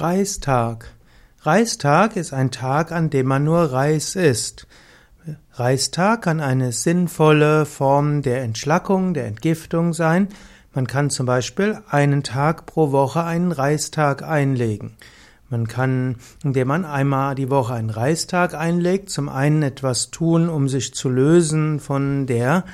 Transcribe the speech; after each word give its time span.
Reistag. 0.00 0.92
Reistag 1.42 2.14
ist 2.14 2.32
ein 2.32 2.52
Tag, 2.52 2.92
an 2.92 3.10
dem 3.10 3.26
man 3.26 3.42
nur 3.42 3.72
Reis 3.72 4.14
isst. 4.14 4.68
Reistag 5.54 6.22
kann 6.22 6.40
eine 6.40 6.70
sinnvolle 6.70 7.66
Form 7.66 8.22
der 8.22 8.42
Entschlackung, 8.42 9.12
der 9.12 9.26
Entgiftung 9.26 9.92
sein. 9.92 10.28
Man 10.72 10.86
kann 10.86 11.10
zum 11.10 11.26
Beispiel 11.26 11.80
einen 11.90 12.22
Tag 12.22 12.66
pro 12.66 12.92
Woche 12.92 13.24
einen 13.24 13.50
Reistag 13.50 14.22
einlegen. 14.22 14.92
Man 15.50 15.66
kann, 15.66 16.16
indem 16.44 16.68
man 16.68 16.84
einmal 16.84 17.34
die 17.34 17.50
Woche 17.50 17.74
einen 17.74 17.90
Reistag 17.90 18.54
einlegt, 18.54 19.10
zum 19.10 19.28
einen 19.28 19.62
etwas 19.62 20.12
tun, 20.12 20.48
um 20.48 20.68
sich 20.68 20.94
zu 20.94 21.08
lösen 21.08 21.80
von 21.80 22.26
der 22.26 22.64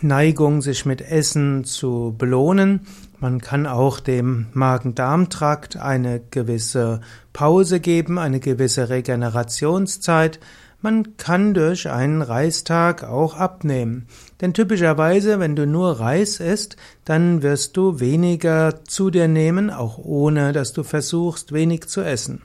Neigung, 0.00 0.62
sich 0.62 0.86
mit 0.86 1.02
Essen 1.02 1.64
zu 1.64 2.14
belohnen. 2.16 2.86
Man 3.20 3.42
kann 3.42 3.66
auch 3.66 4.00
dem 4.00 4.46
Magen-Darm-Trakt 4.54 5.76
eine 5.76 6.22
gewisse 6.30 7.02
Pause 7.34 7.78
geben, 7.78 8.18
eine 8.18 8.40
gewisse 8.40 8.88
Regenerationszeit. 8.88 10.40
Man 10.80 11.18
kann 11.18 11.52
durch 11.52 11.90
einen 11.90 12.22
Reistag 12.22 13.04
auch 13.04 13.36
abnehmen. 13.36 14.06
Denn 14.40 14.54
typischerweise, 14.54 15.38
wenn 15.38 15.54
du 15.54 15.66
nur 15.66 16.00
Reis 16.00 16.40
isst, 16.40 16.76
dann 17.04 17.42
wirst 17.42 17.76
du 17.76 18.00
weniger 18.00 18.84
zu 18.86 19.10
dir 19.10 19.28
nehmen, 19.28 19.68
auch 19.68 19.98
ohne 19.98 20.52
dass 20.52 20.72
du 20.72 20.82
versuchst, 20.82 21.52
wenig 21.52 21.88
zu 21.88 22.00
essen. 22.00 22.40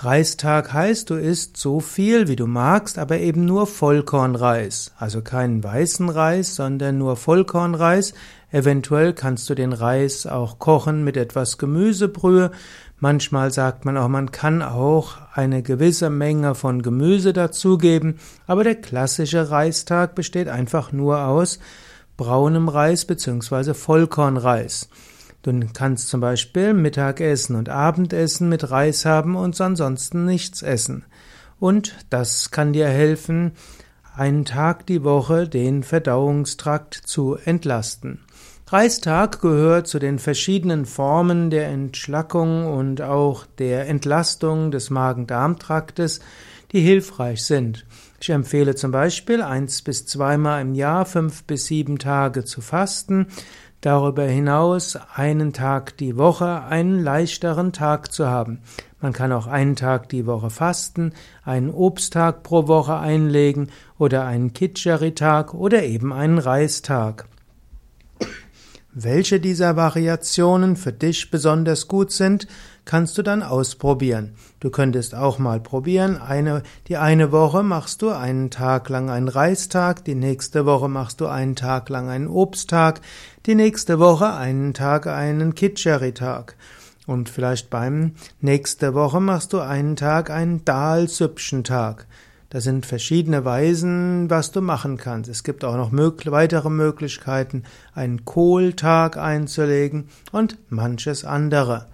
Reistag 0.00 0.72
heißt, 0.72 1.10
du 1.10 1.16
isst 1.16 1.56
so 1.56 1.80
viel, 1.80 2.28
wie 2.28 2.36
du 2.36 2.46
magst, 2.46 2.98
aber 2.98 3.18
eben 3.18 3.44
nur 3.44 3.66
Vollkornreis. 3.66 4.92
Also 4.96 5.22
keinen 5.22 5.64
weißen 5.64 6.08
Reis, 6.08 6.54
sondern 6.54 6.98
nur 6.98 7.16
Vollkornreis. 7.16 8.14
Eventuell 8.52 9.12
kannst 9.12 9.50
du 9.50 9.56
den 9.56 9.72
Reis 9.72 10.24
auch 10.24 10.60
kochen 10.60 11.02
mit 11.02 11.16
etwas 11.16 11.58
Gemüsebrühe. 11.58 12.52
Manchmal 13.00 13.50
sagt 13.50 13.84
man 13.86 13.96
auch, 13.96 14.06
man 14.06 14.30
kann 14.30 14.62
auch 14.62 15.16
eine 15.34 15.64
gewisse 15.64 16.10
Menge 16.10 16.54
von 16.54 16.82
Gemüse 16.82 17.32
dazugeben. 17.32 18.20
Aber 18.46 18.62
der 18.62 18.76
klassische 18.76 19.50
Reistag 19.50 20.14
besteht 20.14 20.46
einfach 20.46 20.92
nur 20.92 21.24
aus 21.24 21.58
braunem 22.16 22.68
Reis 22.68 23.04
bzw. 23.04 23.74
Vollkornreis. 23.74 24.90
Du 25.42 25.52
kannst 25.72 26.08
zum 26.08 26.20
Beispiel 26.20 26.74
Mittagessen 26.74 27.56
und 27.56 27.68
Abendessen 27.68 28.48
mit 28.48 28.70
Reis 28.70 29.04
haben 29.04 29.36
und 29.36 29.60
ansonsten 29.60 30.24
nichts 30.24 30.62
essen. 30.62 31.04
Und 31.60 31.94
das 32.10 32.50
kann 32.50 32.72
dir 32.72 32.88
helfen, 32.88 33.52
einen 34.16 34.44
Tag 34.44 34.86
die 34.86 35.04
Woche 35.04 35.48
den 35.48 35.84
Verdauungstrakt 35.84 36.94
zu 36.94 37.36
entlasten. 37.36 38.20
Reistag 38.66 39.40
gehört 39.40 39.86
zu 39.86 39.98
den 39.98 40.18
verschiedenen 40.18 40.84
Formen 40.84 41.50
der 41.50 41.68
Entschlackung 41.68 42.66
und 42.66 43.00
auch 43.00 43.46
der 43.58 43.88
Entlastung 43.88 44.70
des 44.70 44.90
Magen-Darm-Traktes, 44.90 46.20
die 46.72 46.80
hilfreich 46.80 47.44
sind. 47.44 47.86
Ich 48.20 48.28
empfehle 48.28 48.74
zum 48.74 48.90
Beispiel 48.90 49.40
eins 49.40 49.80
bis 49.80 50.04
zweimal 50.04 50.60
im 50.60 50.74
Jahr 50.74 51.06
fünf 51.06 51.44
bis 51.44 51.66
sieben 51.66 51.98
Tage 51.98 52.44
zu 52.44 52.60
fasten. 52.60 53.28
Darüber 53.80 54.24
hinaus 54.24 54.98
einen 55.14 55.52
Tag 55.52 55.96
die 55.98 56.16
Woche 56.16 56.64
einen 56.64 57.00
leichteren 57.00 57.72
Tag 57.72 58.12
zu 58.12 58.26
haben. 58.26 58.60
Man 59.00 59.12
kann 59.12 59.30
auch 59.30 59.46
einen 59.46 59.76
Tag 59.76 60.08
die 60.08 60.26
Woche 60.26 60.50
fasten, 60.50 61.12
einen 61.44 61.70
Obsttag 61.70 62.42
pro 62.42 62.66
Woche 62.66 62.98
einlegen 62.98 63.70
oder 63.96 64.26
einen 64.26 64.52
Kitscheri-Tag 64.52 65.54
oder 65.54 65.84
eben 65.84 66.12
einen 66.12 66.38
Reistag. 66.38 67.28
Welche 69.00 69.38
dieser 69.38 69.76
Variationen 69.76 70.74
für 70.74 70.92
dich 70.92 71.30
besonders 71.30 71.86
gut 71.86 72.10
sind, 72.10 72.48
kannst 72.84 73.16
du 73.16 73.22
dann 73.22 73.44
ausprobieren. 73.44 74.34
Du 74.58 74.70
könntest 74.70 75.14
auch 75.14 75.38
mal 75.38 75.60
probieren, 75.60 76.20
eine, 76.20 76.64
die 76.88 76.96
eine 76.96 77.30
Woche 77.30 77.62
machst 77.62 78.02
du 78.02 78.10
einen 78.10 78.50
Tag 78.50 78.88
lang 78.88 79.08
einen 79.08 79.28
Reistag, 79.28 80.04
die 80.04 80.16
nächste 80.16 80.66
Woche 80.66 80.88
machst 80.88 81.20
du 81.20 81.28
einen 81.28 81.54
Tag 81.54 81.88
lang 81.90 82.08
einen 82.08 82.26
Obsttag, 82.26 83.00
die 83.46 83.54
nächste 83.54 84.00
Woche 84.00 84.32
einen 84.34 84.74
Tag 84.74 85.06
einen 85.06 85.54
Kitscheri-Tag. 85.54 86.56
Und 87.06 87.28
vielleicht 87.28 87.70
beim 87.70 88.14
nächste 88.40 88.94
Woche 88.94 89.20
machst 89.20 89.52
du 89.52 89.60
einen 89.60 89.94
Tag 89.94 90.28
einen 90.28 90.64
Dahl-Süppchen-Tag. 90.64 92.08
Das 92.50 92.64
sind 92.64 92.86
verschiedene 92.86 93.44
Weisen, 93.44 94.30
was 94.30 94.52
du 94.52 94.62
machen 94.62 94.96
kannst. 94.96 95.28
Es 95.28 95.44
gibt 95.44 95.64
auch 95.64 95.76
noch 95.76 95.92
weitere 96.32 96.70
Möglichkeiten, 96.70 97.64
einen 97.94 98.24
Kohltag 98.24 99.18
einzulegen 99.18 100.08
und 100.32 100.56
manches 100.70 101.26
andere. 101.26 101.86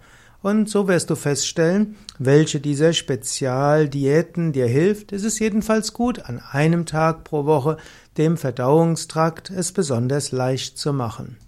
Und 0.43 0.69
so 0.69 0.87
wirst 0.87 1.10
du 1.10 1.16
feststellen, 1.16 1.97
welche 2.19 2.60
dieser 2.60 2.93
Spezialdiäten 2.93 4.53
dir 4.53 4.66
hilft. 4.66 5.12
Es 5.12 5.25
ist 5.25 5.41
jedenfalls 5.41 5.93
gut, 5.93 6.26
an 6.26 6.41
einem 6.53 6.87
Tag 6.87 7.25
pro 7.25 7.47
Woche 7.47 7.78
dem 8.16 8.37
Verdauungstrakt 8.37 9.50
es 9.50 9.72
besonders 9.72 10.31
leicht 10.31 10.78
zu 10.78 10.93
machen. 10.93 11.38